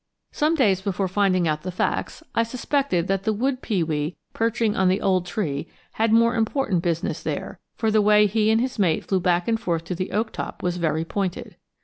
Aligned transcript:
Some 0.31 0.55
days 0.55 0.81
before 0.81 1.07
finding 1.07 1.47
out 1.47 1.61
the 1.61 1.71
facts, 1.71 2.23
I 2.33 2.41
suspected 2.41 3.07
that 3.07 3.21
the 3.21 3.31
wood 3.31 3.61
pewee 3.61 4.15
perching 4.33 4.75
on 4.75 4.87
the 4.87 4.99
old 4.99 5.27
tree 5.27 5.67
had 5.91 6.11
more 6.11 6.33
important 6.33 6.81
business 6.81 7.21
there, 7.21 7.59
for 7.75 7.91
the 7.91 8.01
way 8.01 8.25
he 8.25 8.49
and 8.49 8.59
his 8.59 8.79
mate 8.79 9.05
flew 9.05 9.19
back 9.19 9.47
and 9.47 9.59
forth 9.59 9.83
to 9.83 9.93
the 9.93 10.11
oak 10.11 10.31
top 10.31 10.63
was 10.63 10.77
very 10.77 11.05
pointed. 11.05 11.55